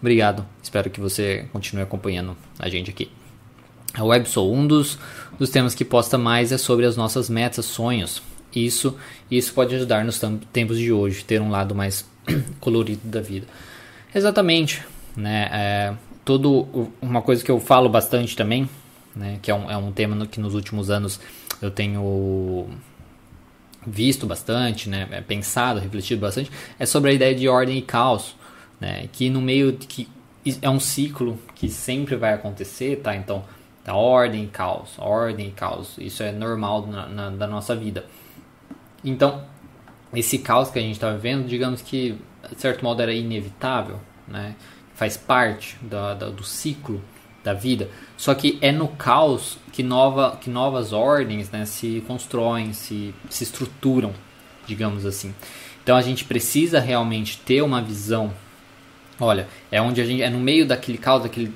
[0.00, 0.46] Obrigado.
[0.62, 3.10] Espero que você continue acompanhando a gente aqui.
[3.94, 4.98] A Websoul, um dos,
[5.38, 8.22] dos temas que posta mais é sobre as nossas metas, sonhos.
[8.54, 8.96] Isso,
[9.30, 10.20] isso pode ajudar nos
[10.52, 12.06] tempos de hoje, ter um lado mais
[12.60, 13.46] colorido da vida.
[14.14, 14.82] Exatamente.
[15.16, 15.48] Né?
[15.52, 18.68] É, todo, uma coisa que eu falo bastante também,
[19.14, 19.38] né?
[19.42, 21.20] que é um, é um tema no, que nos últimos anos
[21.60, 22.68] eu tenho
[23.86, 28.34] visto bastante, né, é pensado, refletido bastante, é sobre a ideia de ordem e caos,
[28.82, 30.08] né, que no meio que
[30.60, 33.14] é um ciclo que sempre vai acontecer, tá?
[33.14, 33.44] Então,
[33.84, 38.04] tá ordem caos, ordem caos, isso é normal na, na da nossa vida.
[39.04, 39.44] Então,
[40.12, 42.18] esse caos que a gente está vivendo, digamos que
[42.50, 44.56] de certo modo era inevitável, né?
[44.94, 47.00] Faz parte da, da, do ciclo
[47.44, 47.88] da vida.
[48.16, 53.44] Só que é no caos que, nova, que novas ordens né, se constroem, se, se
[53.44, 54.12] estruturam,
[54.66, 55.32] digamos assim.
[55.82, 58.32] Então a gente precisa realmente ter uma visão.
[59.22, 61.52] Olha, é onde a gente é no meio daquele caos, daquele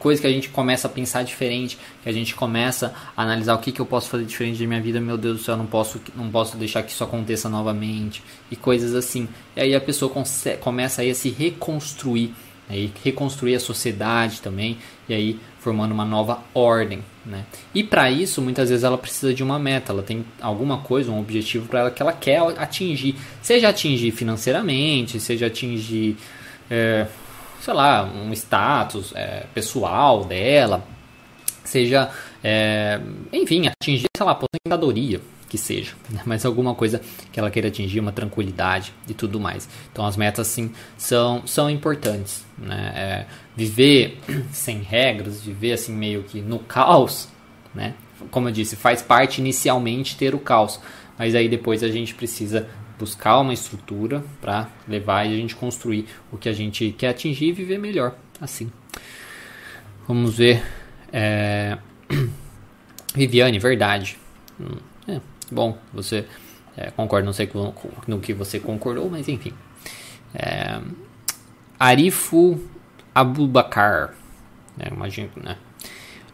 [0.00, 3.58] coisa que a gente começa a pensar diferente, que a gente começa a analisar o
[3.58, 6.00] que, que eu posso fazer diferente da minha vida, meu Deus do céu, não posso,
[6.16, 9.28] não posso deixar que isso aconteça novamente e coisas assim.
[9.54, 10.12] E aí a pessoa
[10.60, 12.34] começa aí a se reconstruir
[12.68, 14.76] aí reconstruir a sociedade também
[15.08, 17.44] e aí formando uma nova ordem, né?
[17.74, 21.18] E para isso muitas vezes ela precisa de uma meta, ela tem alguma coisa, um
[21.18, 26.16] objetivo para ela que ela quer atingir, seja atingir financeiramente, seja atingir,
[26.70, 27.06] é,
[27.60, 30.84] sei lá, um status é, pessoal dela,
[31.64, 32.10] seja,
[32.42, 33.00] é,
[33.32, 36.20] enfim, atingir, sei lá, aposentadoria, que seja, né?
[36.26, 37.00] mas alguma coisa
[37.32, 39.68] que ela queira atingir, uma tranquilidade e tudo mais.
[39.90, 42.44] Então as metas sim são, são importantes.
[42.56, 42.92] Né?
[42.94, 43.26] É,
[43.56, 44.18] viver
[44.52, 47.28] sem regras, viver assim meio que no caos,
[47.74, 47.94] né?
[48.30, 50.80] como eu disse, faz parte inicialmente ter o caos,
[51.18, 56.06] mas aí depois a gente precisa buscar uma estrutura para levar e a gente construir
[56.32, 58.70] o que a gente quer atingir e viver melhor assim.
[60.06, 60.62] Vamos ver.
[61.12, 61.78] É...
[63.14, 64.18] Viviane, verdade.
[64.60, 66.26] Hum, é, Bom, você
[66.76, 67.50] é, concorda, não sei
[68.06, 69.52] no que você concordou, mas enfim.
[70.34, 70.80] É,
[71.78, 72.62] Arifu
[73.14, 74.14] Abubakar,
[74.76, 75.56] né, imagino, né?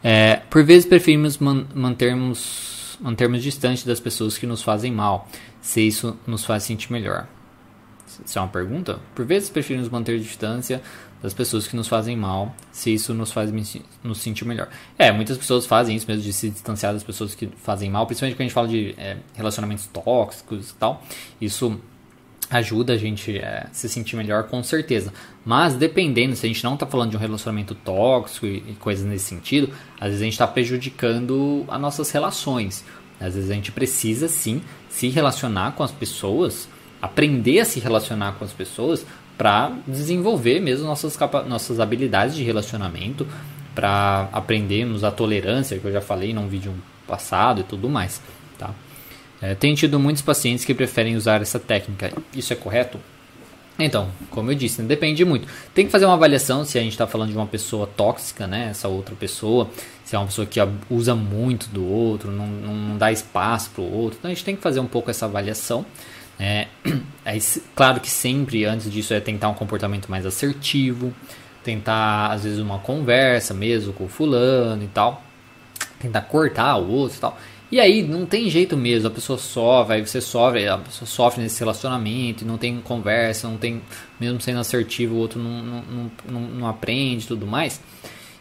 [0.03, 5.27] É, por vezes preferimos man mantermos, mantermos distante das pessoas que nos fazem mal,
[5.61, 7.27] se isso nos faz sentir melhor.
[8.25, 8.99] Isso é uma pergunta?
[9.13, 10.81] Por vezes preferimos manter distância
[11.21, 13.51] das pessoas que nos fazem mal, se isso nos faz
[14.03, 14.69] nos sentir melhor.
[14.97, 18.35] É, muitas pessoas fazem isso mesmo, de se distanciar das pessoas que fazem mal, principalmente
[18.35, 21.03] quando a gente fala de é, relacionamentos tóxicos e tal.
[21.41, 21.79] Isso
[22.49, 25.13] ajuda a gente é, se sentir melhor com certeza.
[25.43, 29.05] Mas dependendo, se a gente não está falando de um relacionamento tóxico e, e coisas
[29.05, 32.83] nesse sentido, às vezes a gente está prejudicando as nossas relações.
[33.19, 36.67] Às vezes a gente precisa sim se relacionar com as pessoas,
[37.01, 39.05] aprender a se relacionar com as pessoas
[39.37, 43.27] para desenvolver mesmo nossas, nossas habilidades de relacionamento,
[43.73, 46.73] para aprendermos a tolerância, que eu já falei num vídeo
[47.05, 48.21] passado e tudo mais.
[48.57, 48.73] Tá?
[49.41, 52.11] É, tido muitos pacientes que preferem usar essa técnica.
[52.33, 52.99] Isso é correto?
[53.77, 55.47] Então, como eu disse, depende muito.
[55.73, 58.69] Tem que fazer uma avaliação se a gente está falando de uma pessoa tóxica, né?
[58.69, 59.69] Essa outra pessoa,
[60.05, 63.93] se é uma pessoa que usa muito do outro, não, não dá espaço para o
[63.93, 64.17] outro.
[64.19, 65.85] Então a gente tem que fazer um pouco essa avaliação.
[66.37, 66.67] É,
[67.23, 67.37] é,
[67.73, 71.13] claro que sempre antes disso é tentar um comportamento mais assertivo,
[71.63, 75.23] tentar às vezes uma conversa mesmo com o fulano e tal,
[75.97, 77.39] tentar cortar o outro e tal.
[77.75, 81.43] E aí não tem jeito mesmo, a pessoa sofre, aí você sofre, a pessoa sofre
[81.43, 83.81] nesse relacionamento, não tem conversa, não tem,
[84.17, 87.81] mesmo sendo assertivo, o outro não, não, não, não aprende tudo mais.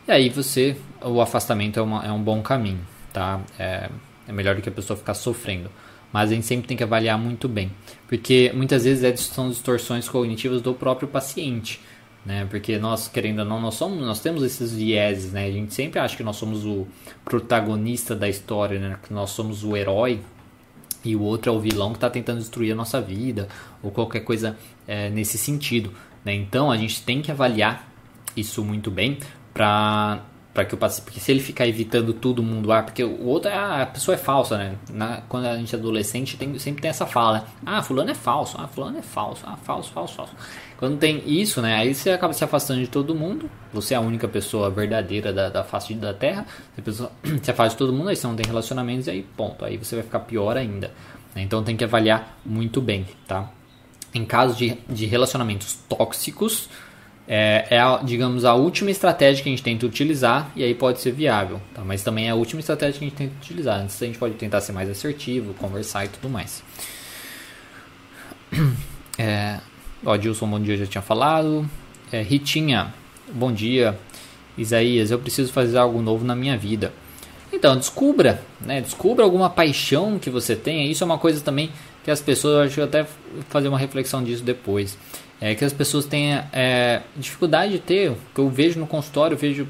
[0.07, 2.79] E aí você, o afastamento é, uma, é um bom caminho,
[3.13, 3.41] tá?
[3.59, 3.91] É,
[4.29, 5.69] é melhor do que a pessoa ficar sofrendo
[6.13, 7.73] mas a gente sempre tem que avaliar muito bem,
[8.07, 11.81] porque muitas vezes é, são distorções cognitivas do próprio paciente,
[12.25, 12.47] né?
[12.51, 15.47] Porque nós querendo ou não, nós somos, nós temos esses vieses, né?
[15.47, 16.87] A gente sempre acha que nós somos o
[17.25, 18.99] protagonista da história, né?
[19.03, 20.21] Que nós somos o herói
[21.05, 23.49] e o outro é o vilão que está tentando destruir a nossa vida
[23.83, 24.57] ou qualquer coisa
[24.87, 25.93] é, nesse sentido,
[26.25, 26.35] né?
[26.35, 27.89] Então a gente tem que avaliar
[28.37, 29.19] isso muito bem
[29.53, 30.23] para
[30.55, 33.51] para que o paciente, porque se ele ficar evitando todo mundo, ah, porque o outro
[33.51, 34.77] é a pessoa é falsa, né?
[34.89, 37.45] Na, quando a gente é adolescente, tem, sempre tem essa fala, né?
[37.67, 40.33] ah, fulano é falso, ah, fulano é falso, ah, falso, falso, falso.
[40.77, 41.77] Quando tem isso, né?
[41.77, 43.49] Aí você acaba se afastando de todo mundo.
[43.73, 46.47] Você é a única pessoa verdadeira da, da face da Terra.
[46.75, 49.65] Você pessoa, se afasta de todo mundo, aí você não tem relacionamentos e aí ponto.
[49.65, 50.91] Aí você vai ficar pior ainda.
[51.37, 53.51] Então tem que avaliar muito bem, tá?
[54.13, 56.69] Em caso de, de relacionamentos tóxicos,
[57.27, 61.01] é, é a, digamos, a última estratégia que a gente tenta utilizar e aí pode
[61.01, 61.83] ser viável, tá?
[61.83, 63.81] mas também é a última estratégia que a gente tenta utilizar.
[63.81, 66.63] Antes a gente pode tentar ser mais assertivo, conversar e tudo mais.
[69.17, 69.61] É,
[70.05, 71.69] ó, Dilson, bom dia, já tinha falado.
[72.13, 72.95] É, Ritinha,
[73.33, 73.99] bom dia.
[74.57, 76.93] Isaías, eu preciso fazer algo novo na minha vida.
[77.53, 78.81] Então, descubra, né?
[78.81, 80.91] Descubra alguma paixão que você tenha.
[80.91, 81.71] Isso é uma coisa também
[82.05, 83.07] que as pessoas, eu acho que até
[83.49, 84.97] fazer uma reflexão disso depois
[85.41, 89.39] é que as pessoas têm é, dificuldade de ter, que eu vejo no consultório, eu
[89.39, 89.67] vejo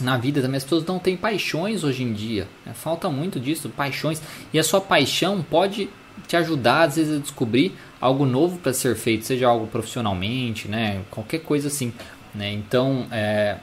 [0.00, 2.48] na vida também, as pessoas não têm paixões hoje em dia.
[2.66, 2.72] Né?
[2.74, 4.20] Falta muito disso, paixões.
[4.52, 5.88] E a sua paixão pode
[6.26, 11.02] te ajudar às vezes a descobrir algo novo para ser feito, seja algo profissionalmente, né?
[11.10, 11.92] Qualquer coisa assim,
[12.34, 12.52] né?
[12.52, 13.58] Então, é,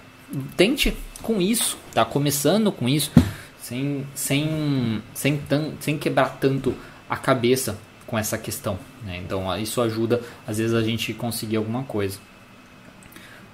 [0.55, 2.05] tente com isso, tá?
[2.05, 3.11] Começando com isso,
[3.59, 6.75] sem, sem, sem, tan, sem quebrar tanto
[7.09, 9.17] a cabeça com essa questão, né?
[9.17, 12.19] Então, isso ajuda às vezes a gente conseguir alguma coisa.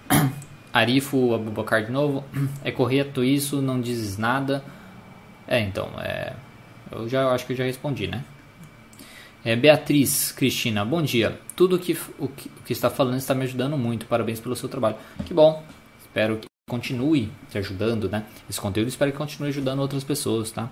[0.71, 2.23] Arifo Abubacar de novo,
[2.63, 4.63] é correto isso, não dizes nada.
[5.47, 6.34] É, então, é,
[6.91, 8.23] eu já eu acho que eu já respondi, né?
[9.45, 11.39] É, Beatriz Cristina, bom dia.
[11.55, 14.08] Tudo que, o, que, o que está falando está me ajudando muito.
[14.08, 14.95] Parabéns pelo seu trabalho.
[15.23, 15.63] Que bom.
[16.01, 18.25] Espero que continue te ajudando, né?
[18.49, 20.67] Esse conteúdo espero que continue ajudando outras pessoas, tá?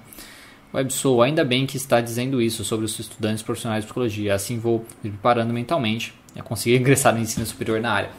[0.74, 4.34] WebSoul, ainda bem que está dizendo isso sobre os estudantes profissionais de psicologia.
[4.34, 8.10] Assim vou me preparando mentalmente a conseguir ingressar no ensino superior na área.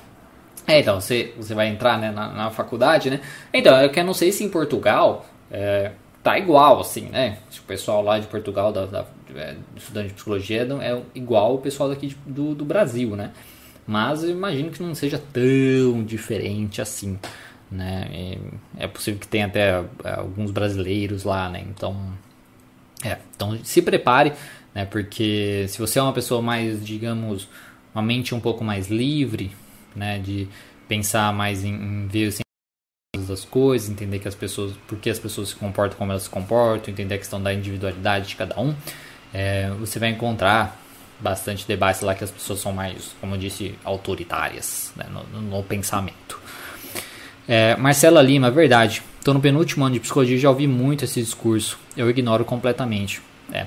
[0.69, 3.21] É, então, você, você vai entrar né, na, na faculdade, né?
[3.53, 5.91] Então, eu quero não sei se em Portugal é,
[6.25, 7.39] tá igual, assim, né?
[7.59, 9.07] O pessoal lá de Portugal, da, da
[9.37, 13.31] é, estudante de psicologia, é igual o pessoal daqui de, do, do Brasil, né?
[13.87, 17.19] Mas eu imagino que não seja tão diferente assim,
[17.71, 18.09] né?
[18.11, 18.39] E
[18.79, 21.63] é possível que tenha até é, alguns brasileiros lá, né?
[21.69, 21.95] Então,
[23.05, 24.33] é, então se prepare,
[24.75, 24.87] né?
[24.87, 27.47] Porque se você é uma pessoa mais, digamos,
[27.95, 29.53] uma mente um pouco mais livre,
[29.95, 30.19] né?
[30.19, 30.49] De
[30.89, 32.44] pensar mais em, em ver assim,
[33.35, 36.31] das coisas, entender que as pessoas, por que as pessoas se comportam como elas se
[36.31, 38.75] comportam, entender a questão da individualidade de cada um,
[39.33, 40.81] é, você vai encontrar
[41.19, 45.63] bastante debate lá que as pessoas são mais, como eu disse, autoritárias né, no, no,
[45.63, 46.41] pensamento.
[47.49, 49.03] É, Marcela Lima, verdade.
[49.19, 51.79] Estou no penúltimo ano de psicologia já ouvi muito esse discurso.
[51.97, 53.23] Eu ignoro completamente.
[53.53, 53.67] É.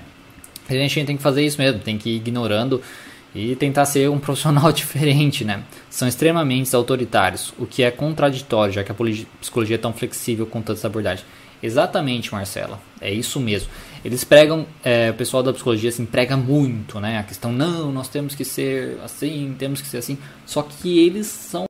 [0.70, 2.82] A gente tem que fazer isso mesmo, tem que ir ignorando
[3.38, 5.64] e tentar ser um profissional diferente, né?
[5.90, 8.96] São extremamente autoritários, o que é contraditório, já que a
[9.40, 11.26] psicologia é tão flexível com tantas abordagens.
[11.62, 13.70] Exatamente, Marcela, é isso mesmo.
[14.06, 17.18] Eles pregam, é, o pessoal da psicologia assim, prega muito, né?
[17.18, 20.18] A questão, não, nós temos que ser assim, temos que ser assim.
[20.46, 21.66] Só que eles são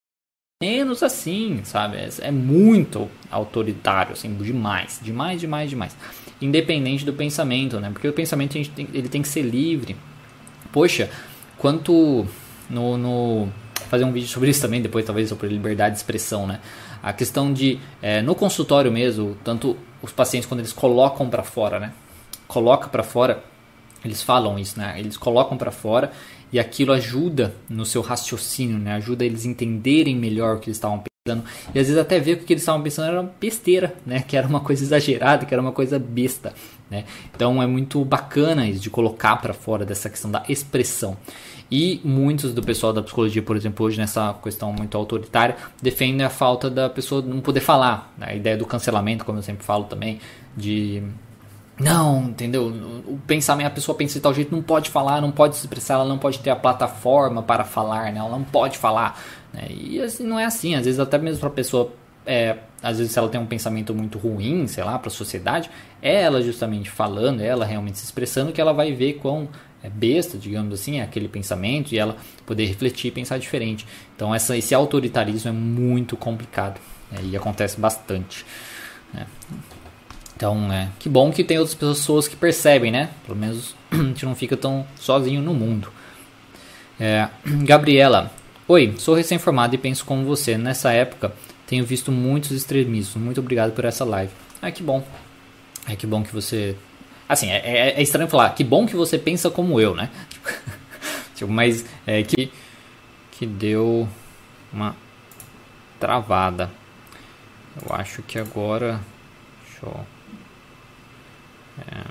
[0.62, 1.98] menos assim, sabe?
[1.98, 5.96] É, é muito autoritário, assim, demais, demais, demais, demais.
[6.42, 7.90] Independente do pensamento, né?
[7.92, 9.96] Porque o pensamento tem, ele tem que ser livre.
[10.72, 11.10] Poxa,
[11.58, 12.26] quanto
[12.70, 13.50] no, no
[13.90, 16.60] fazer um vídeo sobre isso também depois talvez sobre liberdade de expressão né?
[17.02, 21.80] A questão de é, no consultório mesmo tanto os pacientes quando eles colocam para fora
[21.80, 21.94] né?
[22.48, 23.44] Coloca para fora
[24.04, 25.00] eles falam isso né?
[25.00, 26.12] Eles colocam para fora
[26.52, 28.94] e aquilo ajuda no seu raciocínio né?
[28.94, 31.04] Ajuda eles entenderem melhor o que eles estavam
[31.74, 34.38] e às vezes até ver que o que eles estavam pensando era besteira né que
[34.38, 36.54] era uma coisa exagerada que era uma coisa besta
[36.90, 37.04] né?
[37.36, 41.18] Então é muito bacana isso de colocar para fora dessa questão da expressão.
[41.70, 46.30] E muitos do pessoal da psicologia, por exemplo, hoje nessa questão muito autoritária, defendem a
[46.30, 48.14] falta da pessoa não poder falar.
[48.18, 48.28] Né?
[48.30, 50.20] A ideia do cancelamento, como eu sempre falo também,
[50.56, 51.04] de
[51.80, 52.68] não, entendeu?
[53.06, 55.96] O pensamento, a pessoa pensa de tal jeito, não pode falar, não pode se expressar,
[55.96, 58.20] ela não pode ter a plataforma para falar, né?
[58.20, 59.22] Ela não pode falar.
[59.54, 59.68] Né?
[59.70, 60.76] E assim, não é assim.
[60.76, 61.92] Às vezes até mesmo para a pessoa
[62.28, 65.70] é, às vezes se ela tem um pensamento muito ruim, sei lá, para a sociedade,
[66.02, 69.48] é ela justamente falando, é ela realmente se expressando que ela vai ver quão
[69.82, 73.88] é besta, digamos assim, é aquele pensamento e ela poder refletir e pensar diferente.
[74.16, 78.46] Então essa, esse autoritarismo é muito complicado né, e acontece bastante.
[79.14, 79.26] Né.
[80.38, 83.10] Então, é, que bom que tem outras pessoas que percebem, né?
[83.26, 85.92] Pelo menos a gente não fica tão sozinho no mundo.
[87.00, 87.28] É,
[87.66, 88.32] Gabriela,
[88.68, 90.56] oi, sou recém-formada e penso como você.
[90.56, 91.34] Nessa época,
[91.66, 93.16] tenho visto muitos extremismos.
[93.16, 94.32] Muito obrigado por essa live.
[94.62, 95.04] Ah, que bom.
[95.90, 96.76] É que bom que você.
[97.28, 100.12] Assim, é, é, é estranho falar, que bom que você pensa como eu, né?
[101.34, 102.52] tipo, mas é que,
[103.32, 104.08] que deu
[104.72, 104.96] uma
[106.00, 106.70] travada.
[107.84, 109.00] Eu acho que agora.
[109.66, 110.17] Deixa eu.
[111.80, 112.04] É,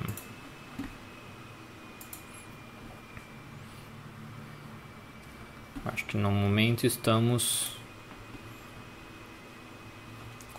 [5.87, 7.77] acho que no momento estamos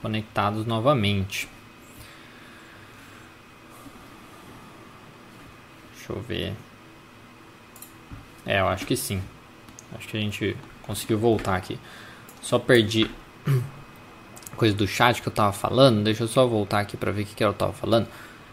[0.02, 1.48] conectados novamente.
[5.94, 6.54] Deixa eu ver.
[8.46, 9.22] É, eu acho que sim.
[9.94, 11.78] Acho que a gente conseguiu voltar aqui.
[12.42, 13.10] Só perdi
[14.56, 16.04] coisa do chat que eu tava falando.
[16.04, 18.08] Deixa eu só voltar aqui para ver o que, que eu tava falando.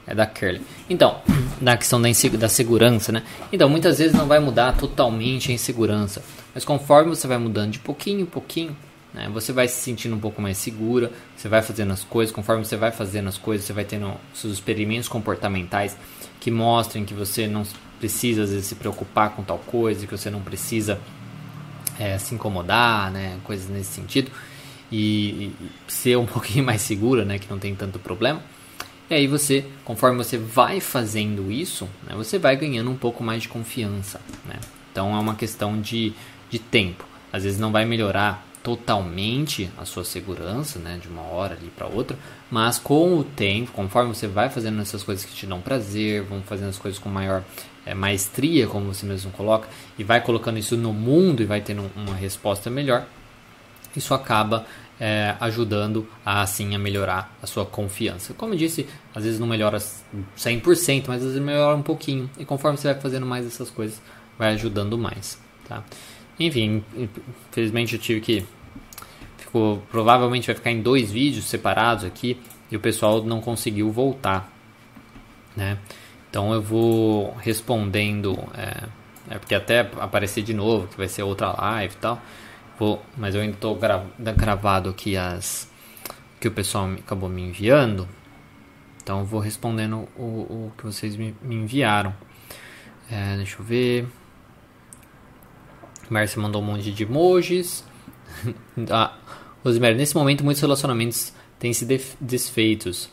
[0.06, 0.60] É da Curly.
[0.88, 1.20] Então,
[1.60, 3.22] da questão da, da segurança, né?
[3.52, 6.22] Então, muitas vezes não vai mudar totalmente a insegurança.
[6.54, 8.76] Mas conforme você vai mudando de pouquinho em pouquinho,
[9.14, 9.30] né?
[9.32, 12.76] Você vai se sentindo um pouco mais segura, você vai fazendo as coisas, conforme você
[12.76, 15.96] vai fazendo as coisas, você vai tendo seus experimentos comportamentais
[16.40, 17.64] que mostrem que você não
[17.98, 21.00] precisa às vezes se preocupar com tal coisa, que você não precisa
[21.98, 23.38] é, se incomodar, né?
[23.44, 24.30] coisas nesse sentido,
[24.90, 25.54] e, e,
[25.88, 27.38] ser um pouquinho mais segura, né?
[27.38, 28.42] que não tem tanto problema.
[29.10, 33.42] E aí você, conforme você vai fazendo isso, né, você vai ganhando um pouco mais
[33.42, 34.20] de confiança.
[34.46, 34.58] Né?
[34.90, 36.12] Então é uma questão de,
[36.48, 37.04] de tempo.
[37.32, 41.86] Às vezes não vai melhorar totalmente a sua segurança, né, de uma hora ali para
[41.86, 42.16] outra,
[42.50, 46.40] mas com o tempo, conforme você vai fazendo essas coisas que te dão prazer, vão
[46.40, 47.44] fazendo as coisas com maior
[47.84, 51.90] é, maestria, como você mesmo coloca, e vai colocando isso no mundo e vai tendo
[51.94, 53.04] uma resposta melhor,
[53.94, 54.64] isso acaba
[55.00, 58.35] é, ajudando a, assim a melhorar a sua confiança.
[58.35, 62.30] Como eu disse, às vezes não melhora 100%, mas às vezes melhora um pouquinho.
[62.38, 64.00] E conforme você vai fazendo mais essas coisas,
[64.38, 65.38] vai ajudando mais.
[65.68, 65.83] Tá?
[66.38, 66.85] Enfim,
[67.50, 68.46] infelizmente eu tive que.
[69.37, 74.52] Ficou, provavelmente vai ficar em dois vídeos separados aqui e o pessoal não conseguiu voltar.
[75.57, 75.78] Né?
[76.28, 78.37] Então eu vou respondendo.
[78.54, 78.85] É,
[79.30, 82.20] é porque até aparecer de novo, que vai ser outra live e tal.
[82.78, 85.70] Vou, mas eu ainda estou gra, gravado aqui as
[86.40, 88.08] que o pessoal acabou me enviando.
[89.02, 92.14] Então eu vou respondendo o, o que vocês me, me enviaram.
[93.10, 94.08] É, deixa eu ver.
[96.10, 97.84] Márcia mandou um monte de emojis.
[98.90, 99.16] ah,
[99.96, 101.87] nesse momento muitos relacionamentos têm se
[102.20, 103.10] desfeitos.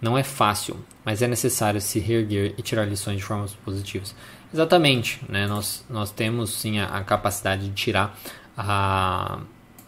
[0.00, 4.14] Não é fácil, mas é necessário se reerguer e tirar lições de formas positivas.
[4.52, 5.46] Exatamente, né?
[5.46, 8.18] nós, nós temos sim a, a capacidade de tirar,
[8.56, 9.40] a,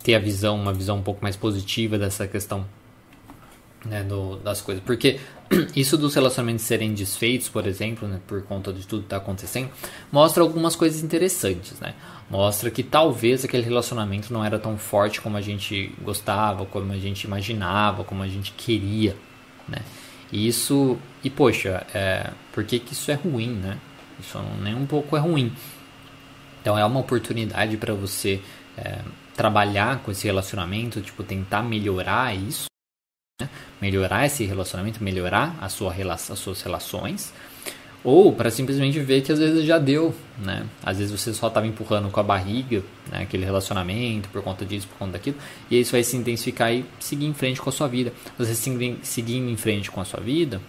[0.02, 2.66] ter a visão, uma visão um pouco mais positiva dessa questão
[3.84, 4.82] né, do, das coisas.
[4.84, 5.18] Porque
[5.74, 9.70] isso dos relacionamentos serem desfeitos, por exemplo, né, por conta de tudo que está acontecendo,
[10.10, 11.78] mostra algumas coisas interessantes.
[11.80, 11.94] Né?
[12.30, 16.98] Mostra que talvez aquele relacionamento não era tão forte como a gente gostava, como a
[16.98, 19.16] gente imaginava, como a gente queria.
[19.68, 19.78] Né?
[20.32, 23.50] E isso, e poxa, é, por que, que isso é ruim?
[23.50, 23.78] Né?
[24.18, 25.52] Isso nem um pouco é ruim.
[26.60, 28.40] Então é uma oportunidade para você
[28.76, 29.00] é,
[29.34, 32.66] trabalhar com esse relacionamento, tipo, tentar melhorar isso
[33.40, 33.48] né?
[33.80, 37.32] melhorar esse relacionamento, melhorar a sua as suas relações,
[38.02, 40.66] ou para simplesmente ver que às vezes já deu, né?
[40.82, 43.22] Às vezes você só estava empurrando com a barriga, né?
[43.22, 45.36] aquele relacionamento por conta disso, por conta daquilo,
[45.70, 48.12] e isso vai se intensificar e seguir em frente com a sua vida.
[48.38, 50.60] Você seguindo em frente com a sua vida,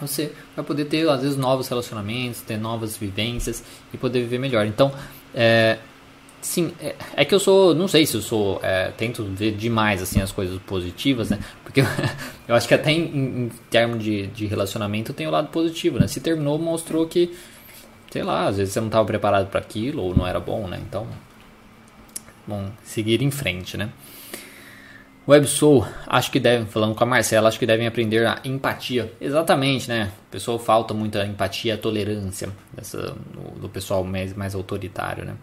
[0.00, 4.66] você vai poder ter às vezes novos relacionamentos, ter novas vivências e poder viver melhor.
[4.66, 4.92] Então,
[5.34, 5.78] é,
[6.40, 10.00] Sim, é, é, que eu sou, não sei se eu sou, é, tento ver demais
[10.00, 11.38] assim as coisas positivas, né?
[11.62, 11.82] Porque
[12.48, 16.06] eu acho que até em, em termos de, de relacionamento tem o lado positivo, né?
[16.06, 17.36] Se terminou, mostrou que,
[18.10, 20.80] sei lá, às vezes você não estava preparado para aquilo ou não era bom, né?
[20.82, 21.06] Então,
[22.46, 23.90] bom, seguir em frente, né?
[25.28, 29.12] WebSoul, acho que devem, falando com a Marcela, acho que devem aprender a empatia.
[29.20, 30.10] Exatamente, né?
[30.26, 35.36] O pessoal falta muita empatia, tolerância dessa, do, do pessoal mais, mais autoritário, né?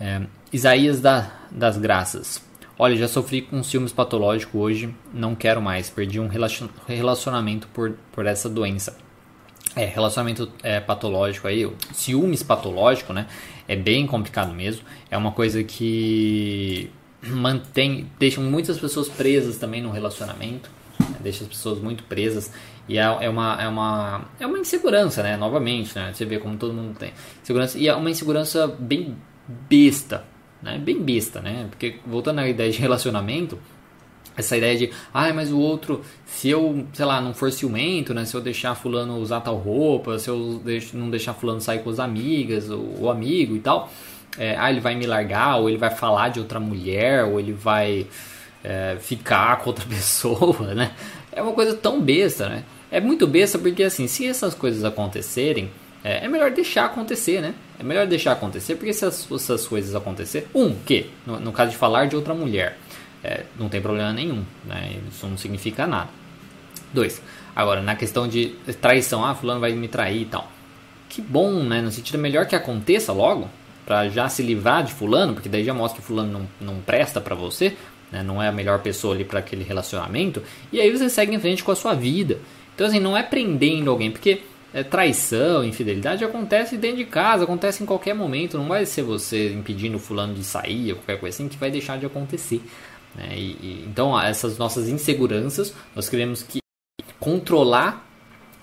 [0.00, 2.42] É, Isaías da, das Graças.
[2.76, 5.88] Olha, já sofri com ciúmes patológico hoje, não quero mais.
[5.88, 6.28] Perdi um
[6.86, 8.96] relacionamento por, por essa doença.
[9.76, 13.26] É, relacionamento é, patológico aí, ciúmes patológico, né?
[13.66, 14.82] É bem complicado mesmo.
[15.10, 16.90] É uma coisa que
[17.22, 20.68] mantém, deixa muitas pessoas presas também no relacionamento.
[21.00, 21.16] Né?
[21.20, 22.52] Deixa as pessoas muito presas.
[22.88, 25.36] E é, é, uma, é, uma, é uma insegurança, né?
[25.36, 26.12] Novamente, né?
[26.12, 27.12] Você vê como todo mundo tem.
[27.42, 29.16] Segurança, e é uma insegurança bem
[29.48, 30.24] besta,
[30.62, 30.78] né?
[30.78, 31.66] Bem besta, né?
[31.70, 33.58] Porque voltando à ideia de relacionamento,
[34.36, 38.24] essa ideia de, ah, mas o outro, se eu, sei lá, não for ciumento, né?
[38.24, 40.60] Se eu deixar fulano usar tal roupa, se eu
[40.92, 43.90] não deixar fulano sair com as amigas, o, amigo e tal,
[44.36, 47.52] é, ah, ele vai me largar, ou ele vai falar de outra mulher, ou ele
[47.52, 48.06] vai
[48.62, 50.92] é, ficar com outra pessoa, né?
[51.30, 52.64] É uma coisa tão besta, né?
[52.90, 55.70] É muito besta porque, assim, se essas coisas acontecerem,
[56.04, 57.54] é, é melhor deixar acontecer, né?
[57.80, 61.70] É melhor deixar acontecer, porque se as, essas coisas acontecer, um, que no, no, caso
[61.70, 62.76] de falar de outra mulher,
[63.22, 64.98] é, não tem problema nenhum, né?
[65.10, 66.10] Isso não significa nada.
[66.92, 67.22] Dois,
[67.56, 68.48] agora na questão de
[68.82, 70.52] traição, ah, fulano vai me trair e tal.
[71.08, 71.80] Que bom, né?
[71.80, 73.48] No sentido melhor que aconteça logo,
[73.86, 77.20] para já se livrar de fulano, porque daí já mostra que fulano não, não presta
[77.20, 77.76] para você,
[78.12, 78.22] né?
[78.22, 81.64] não é a melhor pessoa ali para aquele relacionamento, e aí você segue em frente
[81.64, 82.38] com a sua vida.
[82.74, 84.42] Então assim, não é prendendo alguém, porque
[84.74, 88.58] é, traição, infidelidade acontece dentro de casa, acontece em qualquer momento.
[88.58, 91.70] Não vai ser você impedindo o fulano de sair ou qualquer coisa assim que vai
[91.70, 92.60] deixar de acontecer.
[93.14, 93.28] Né?
[93.36, 96.58] E, e, então, essas nossas inseguranças, nós queremos que
[97.20, 98.04] controlar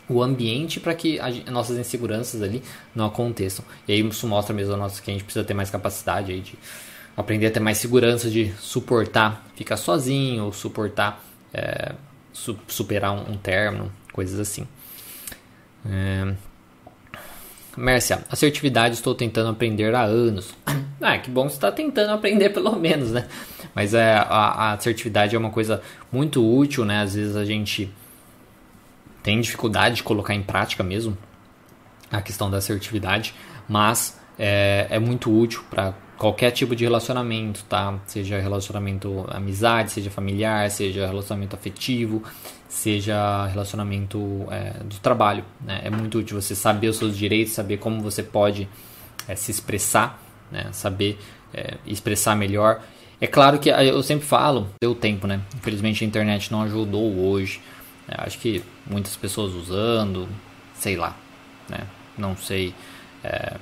[0.09, 2.61] o ambiente para que as nossas inseguranças ali
[2.93, 3.63] não aconteçam.
[3.87, 6.41] E aí isso mostra mesmo a nossa, que a gente precisa ter mais capacidade aí
[6.41, 6.59] de
[7.15, 11.93] aprender a ter mais segurança de suportar ficar sozinho ou suportar é,
[12.33, 14.67] su superar um, um término, coisas assim.
[15.85, 16.33] É...
[17.77, 20.53] Mércia, assertividade estou tentando aprender há anos.
[21.03, 23.27] Ah, que bom que você está tentando aprender pelo menos, né?
[23.73, 27.01] Mas é, a, a, assertividade é uma coisa muito útil, né?
[27.01, 27.91] Às vezes a gente
[29.23, 31.17] tem dificuldade de colocar em prática mesmo
[32.11, 33.33] a questão da assertividade,
[33.67, 37.99] mas é, é muito útil para qualquer tipo de relacionamento, tá?
[38.05, 42.21] Seja relacionamento amizade, seja familiar, seja relacionamento afetivo,
[42.69, 45.43] seja relacionamento é, do trabalho.
[45.59, 45.81] Né?
[45.83, 48.69] É muito útil você saber os seus direitos, saber como você pode
[49.27, 50.67] é, se expressar, né?
[50.71, 51.17] saber
[51.55, 52.83] é, expressar melhor.
[53.19, 55.41] É claro que eu sempre falo, deu tempo, né?
[55.55, 57.59] Infelizmente a internet não ajudou hoje.
[58.07, 58.13] Né?
[58.19, 60.29] Acho que muitas pessoas usando,
[60.75, 61.17] sei lá,
[61.67, 61.79] né?
[62.15, 62.75] Não sei
[63.23, 63.57] é,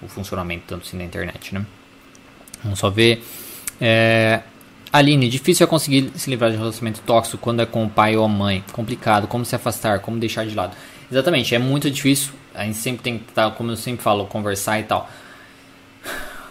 [0.00, 1.66] o funcionamento tanto assim da internet, né?
[2.62, 3.24] Vamos só ver.
[3.80, 4.42] É,
[4.92, 8.16] Aline, difícil é conseguir se livrar de um relacionamento tóxico quando é com o pai
[8.16, 8.64] ou a mãe.
[8.72, 9.26] Complicado.
[9.26, 10.00] Como se afastar?
[10.00, 10.76] Como deixar de lado?
[11.10, 12.32] Exatamente, é muito difícil.
[12.54, 15.08] A gente sempre tem que estar, como eu sempre falo, conversar e tal.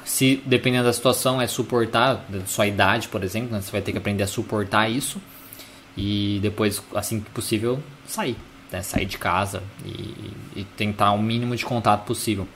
[0.05, 3.61] Se dependendo da situação é suportar, da sua idade, por exemplo, né?
[3.61, 5.21] você vai ter que aprender a suportar isso
[5.97, 8.37] e depois, assim que possível, sair.
[8.71, 8.81] Né?
[8.83, 12.47] Sair de casa e, e tentar o mínimo de contato possível.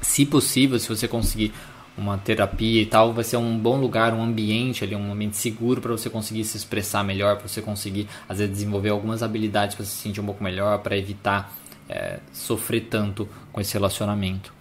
[0.00, 1.52] Se possível, se você conseguir
[2.00, 5.80] uma terapia e tal, vai ser um bom lugar, um ambiente ali, um ambiente seguro
[5.80, 9.84] para você conseguir se expressar melhor, para você conseguir às vezes desenvolver algumas habilidades para
[9.84, 11.52] se sentir um pouco melhor, para evitar
[11.88, 14.52] é, sofrer tanto com esse relacionamento.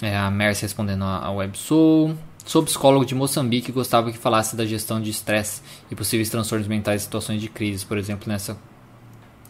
[0.00, 2.16] É, a Mercy respondendo a WebSoul.
[2.44, 6.66] Sou psicólogo de Moçambique e gostava que falasse da gestão de estresse e possíveis transtornos
[6.66, 8.56] mentais em situações de crise, por exemplo, nessa.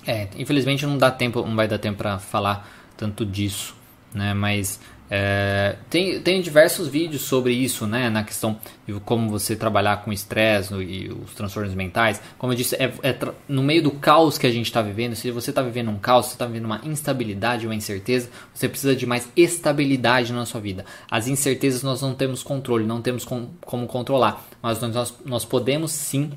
[0.07, 3.75] É, infelizmente não dá tempo, não vai dar tempo para falar tanto disso,
[4.13, 4.35] né?
[4.35, 4.79] Mas
[5.15, 8.09] é, tem, tem diversos vídeos sobre isso, né?
[8.09, 12.19] Na questão de como você trabalhar com estresse e os transtornos mentais.
[12.39, 15.31] Como eu disse, é, é no meio do caos que a gente está vivendo, se
[15.31, 19.05] você está vivendo um caos, você está vivendo uma instabilidade, uma incerteza, você precisa de
[19.05, 20.83] mais estabilidade na sua vida.
[21.11, 25.93] As incertezas nós não temos controle, não temos com, como controlar, mas nós, nós podemos
[25.93, 26.33] sim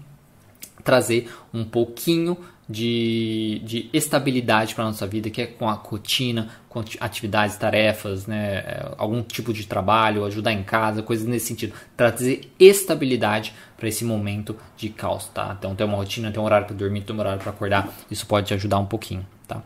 [0.84, 6.49] trazer um pouquinho de, de estabilidade para a nossa vida, que é com a rotina,
[6.68, 11.74] com atividades, tarefas, né, é, algum tipo de trabalho, ajudar em casa, coisas nesse sentido.
[11.95, 15.55] Trazer estabilidade para esse momento de caos, tá?
[15.57, 18.26] Então, ter uma rotina, ter um horário para dormir, ter um horário para acordar, isso
[18.26, 19.61] pode te ajudar um pouquinho, tá?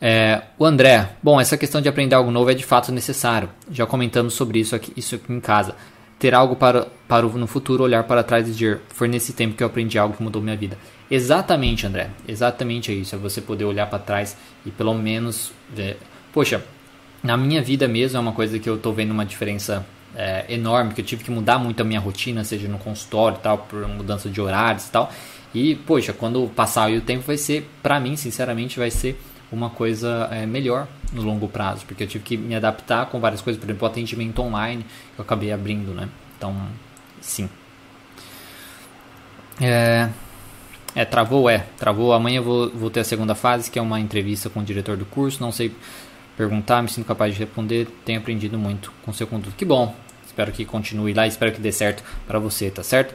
[0.00, 3.50] É, o André, bom, essa questão de aprender algo novo é de fato necessário.
[3.70, 5.74] Já comentamos sobre isso aqui, isso aqui em casa
[6.18, 9.62] ter algo para, para no futuro olhar para trás e dizer: foi nesse tempo que
[9.62, 10.76] eu aprendi algo que mudou minha vida.
[11.10, 12.10] Exatamente, André.
[12.26, 13.14] Exatamente é isso.
[13.14, 15.98] É você poder olhar para trás e pelo menos ver.
[16.32, 16.62] Poxa,
[17.22, 20.94] na minha vida mesmo é uma coisa que eu estou vendo uma diferença é, enorme,
[20.94, 23.86] que eu tive que mudar muito a minha rotina, seja no consultório e tal, por
[23.88, 25.12] mudança de horários e tal.
[25.54, 29.18] E, poxa, quando passar o tempo vai ser, para mim, sinceramente, vai ser
[29.50, 33.40] uma coisa é, melhor no longo prazo, porque eu tive que me adaptar com várias
[33.40, 34.84] coisas, por exemplo, o atendimento online
[35.14, 36.08] que eu acabei abrindo, né?
[36.36, 36.54] Então,
[37.20, 37.48] sim.
[39.60, 40.08] É,
[40.94, 42.12] é, travou, é, travou.
[42.12, 44.96] Amanhã eu vou, vou ter a segunda fase, que é uma entrevista com o diretor
[44.96, 45.40] do curso.
[45.40, 45.72] Não sei
[46.36, 47.88] perguntar, me sinto capaz de responder.
[48.04, 49.54] Tenho aprendido muito com seu conteúdo.
[49.56, 49.94] Que bom.
[50.26, 53.14] Espero que continue lá, espero que dê certo para você, tá certo?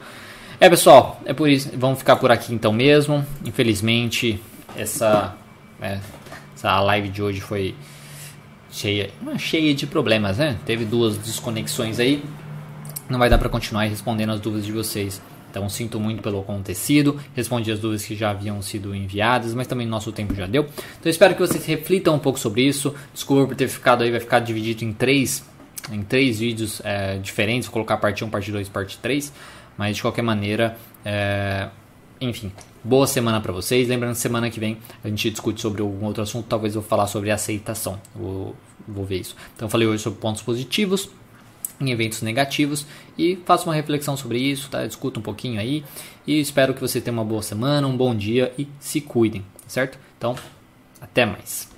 [0.59, 1.71] É, pessoal, é por isso.
[1.77, 3.25] Vamos ficar por aqui então mesmo.
[3.45, 4.41] Infelizmente,
[4.75, 5.35] essa
[5.81, 5.99] é,
[6.63, 7.75] essa live de hoje foi
[8.71, 10.57] cheia, cheia de problemas, né?
[10.65, 12.23] Teve duas desconexões aí.
[13.09, 15.21] Não vai dar para continuar respondendo as dúvidas de vocês.
[15.51, 19.85] Então sinto muito pelo acontecido, respondi as dúvidas que já haviam sido enviadas, mas também
[19.85, 20.65] nosso tempo já deu.
[20.99, 22.95] Então espero que vocês reflitam um pouco sobre isso.
[23.13, 25.45] Desculpa por ter ficado aí, vai ficar dividido em três,
[25.91, 27.67] em três vídeos é, diferentes.
[27.67, 29.33] Vou colocar parte 1, parte 2, parte 3.
[29.77, 31.67] Mas de qualquer maneira, é,
[32.23, 32.51] enfim,
[32.83, 33.87] boa semana para vocês.
[33.87, 36.45] Lembrando, semana que vem a gente discute sobre algum outro assunto.
[36.47, 37.99] Talvez eu vou falar sobre aceitação.
[38.15, 38.55] Vou,
[38.87, 39.35] vou ver isso.
[39.55, 41.09] Então, falei hoje sobre pontos positivos
[41.81, 42.85] em eventos negativos
[43.17, 44.85] e faço uma reflexão sobre isso, tá?
[44.85, 45.83] Discuta um pouquinho aí
[46.25, 49.99] e espero que você tenha uma boa semana, um bom dia e se cuidem, certo?
[50.17, 50.35] Então,
[51.01, 51.72] até mais.